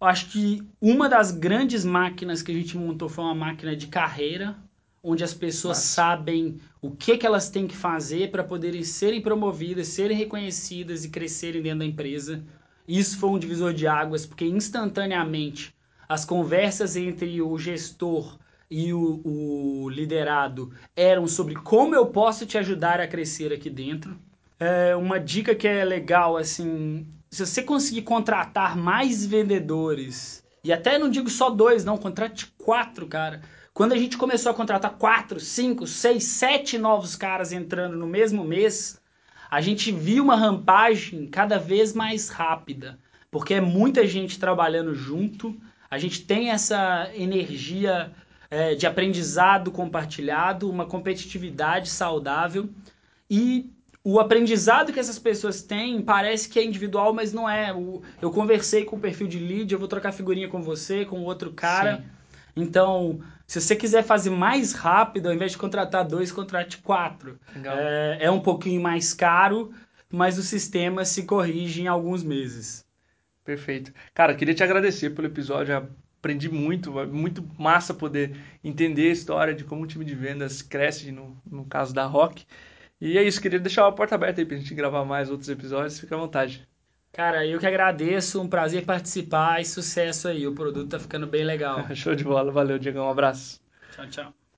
Eu 0.00 0.06
acho 0.06 0.26
que 0.30 0.62
uma 0.80 1.08
das 1.08 1.32
grandes 1.32 1.84
máquinas 1.84 2.42
que 2.42 2.52
a 2.52 2.54
gente 2.54 2.76
montou 2.76 3.08
foi 3.08 3.24
uma 3.24 3.34
máquina 3.34 3.74
de 3.74 3.86
carreira, 3.86 4.56
onde 5.02 5.24
as 5.24 5.34
pessoas 5.34 5.78
Nossa. 5.78 5.88
sabem 5.88 6.60
o 6.80 6.90
que, 6.90 7.16
que 7.16 7.26
elas 7.26 7.48
têm 7.48 7.66
que 7.66 7.76
fazer 7.76 8.30
para 8.30 8.44
poderem 8.44 8.82
serem 8.82 9.20
promovidas, 9.20 9.88
serem 9.88 10.16
reconhecidas 10.16 11.04
e 11.04 11.08
crescerem 11.08 11.62
dentro 11.62 11.80
da 11.80 11.84
empresa. 11.84 12.44
Isso 12.86 13.18
foi 13.18 13.30
um 13.30 13.38
divisor 13.38 13.72
de 13.72 13.86
águas, 13.86 14.26
porque 14.26 14.44
instantaneamente 14.44 15.74
as 16.08 16.24
conversas 16.24 16.96
entre 16.96 17.40
o 17.40 17.58
gestor 17.58 18.38
e 18.70 18.92
o, 18.92 19.20
o 19.24 19.88
liderado 19.88 20.72
eram 20.94 21.26
sobre 21.26 21.54
como 21.54 21.94
eu 21.94 22.06
posso 22.06 22.44
te 22.46 22.58
ajudar 22.58 23.00
a 23.00 23.08
crescer 23.08 23.52
aqui 23.52 23.70
dentro. 23.70 24.18
É 24.58 24.94
uma 24.94 25.18
dica 25.18 25.54
que 25.54 25.66
é 25.66 25.84
legal, 25.84 26.36
assim, 26.36 27.06
se 27.30 27.44
você 27.44 27.62
conseguir 27.62 28.02
contratar 28.02 28.76
mais 28.76 29.26
vendedores, 29.26 30.44
e 30.62 30.72
até 30.72 30.98
não 30.98 31.10
digo 31.10 31.28
só 31.28 31.50
dois, 31.50 31.84
não, 31.84 31.98
contrate 31.98 32.46
quatro, 32.58 33.06
cara. 33.06 33.42
Quando 33.72 33.92
a 33.92 33.98
gente 33.98 34.16
começou 34.16 34.52
a 34.52 34.54
contratar 34.54 34.96
quatro, 34.96 35.40
cinco, 35.40 35.86
seis, 35.86 36.24
sete 36.24 36.78
novos 36.78 37.16
caras 37.16 37.52
entrando 37.52 37.96
no 37.96 38.06
mesmo 38.06 38.44
mês, 38.44 39.00
a 39.54 39.60
gente 39.60 39.92
viu 39.92 40.24
uma 40.24 40.34
rampagem 40.34 41.28
cada 41.28 41.60
vez 41.60 41.92
mais 41.92 42.28
rápida, 42.28 42.98
porque 43.30 43.54
é 43.54 43.60
muita 43.60 44.04
gente 44.04 44.36
trabalhando 44.36 44.96
junto, 44.96 45.56
a 45.88 45.96
gente 45.96 46.22
tem 46.22 46.50
essa 46.50 47.08
energia 47.14 48.10
é, 48.50 48.74
de 48.74 48.84
aprendizado 48.84 49.70
compartilhado, 49.70 50.68
uma 50.68 50.86
competitividade 50.86 51.88
saudável 51.88 52.68
e 53.30 53.70
o 54.02 54.18
aprendizado 54.18 54.92
que 54.92 54.98
essas 54.98 55.20
pessoas 55.20 55.62
têm 55.62 56.02
parece 56.02 56.48
que 56.48 56.58
é 56.58 56.64
individual, 56.64 57.14
mas 57.14 57.32
não 57.32 57.48
é. 57.48 57.70
eu 58.20 58.32
conversei 58.32 58.84
com 58.84 58.96
o 58.96 59.00
perfil 59.00 59.28
de 59.28 59.38
lead, 59.38 59.72
eu 59.72 59.78
vou 59.78 59.86
trocar 59.86 60.10
figurinha 60.10 60.48
com 60.48 60.60
você, 60.60 61.04
com 61.04 61.22
outro 61.22 61.52
cara. 61.52 61.98
Sim. 61.98 62.13
Então, 62.56 63.20
se 63.46 63.60
você 63.60 63.74
quiser 63.76 64.02
fazer 64.02 64.30
mais 64.30 64.72
rápido, 64.72 65.28
ao 65.28 65.34
invés 65.34 65.52
de 65.52 65.58
contratar 65.58 66.06
dois, 66.06 66.32
contrate 66.32 66.78
quatro. 66.78 67.38
É, 67.78 68.18
é 68.26 68.30
um 68.30 68.40
pouquinho 68.40 68.80
mais 68.80 69.12
caro, 69.12 69.72
mas 70.10 70.38
o 70.38 70.42
sistema 70.42 71.04
se 71.04 71.24
corrige 71.24 71.82
em 71.82 71.86
alguns 71.88 72.22
meses. 72.22 72.84
Perfeito. 73.44 73.92
Cara, 74.14 74.34
queria 74.34 74.54
te 74.54 74.62
agradecer 74.62 75.10
pelo 75.10 75.26
episódio. 75.26 75.76
Aprendi 76.18 76.48
muito, 76.48 76.90
muito 77.08 77.46
massa 77.58 77.92
poder 77.92 78.34
entender 78.62 79.10
a 79.10 79.12
história 79.12 79.54
de 79.54 79.64
como 79.64 79.82
o 79.82 79.86
time 79.86 80.04
de 80.04 80.14
vendas 80.14 80.62
cresce, 80.62 81.12
no, 81.12 81.36
no 81.44 81.66
caso 81.66 81.92
da 81.94 82.06
Rock. 82.06 82.46
E 83.00 83.18
é 83.18 83.22
isso, 83.22 83.42
queria 83.42 83.60
deixar 83.60 83.86
a 83.86 83.92
porta 83.92 84.14
aberta 84.14 84.40
aí 84.40 84.46
pra 84.46 84.56
gente 84.56 84.74
gravar 84.74 85.04
mais 85.04 85.30
outros 85.30 85.50
episódios, 85.50 86.00
fica 86.00 86.14
à 86.14 86.18
vontade. 86.18 86.66
Cara, 87.14 87.46
eu 87.46 87.58
que 87.60 87.66
agradeço, 87.66 88.42
um 88.42 88.48
prazer 88.48 88.84
participar 88.84 89.60
e 89.60 89.64
sucesso 89.64 90.26
aí, 90.28 90.46
o 90.48 90.54
produto 90.54 90.90
tá 90.90 90.98
ficando 90.98 91.26
bem 91.26 91.44
legal. 91.44 91.86
Show 91.94 92.14
de 92.14 92.24
bola, 92.24 92.50
valeu, 92.52 92.78
Diego, 92.78 92.98
um 92.98 93.08
abraço. 93.08 93.62
Tchau, 93.90 94.06
tchau. 94.10 94.43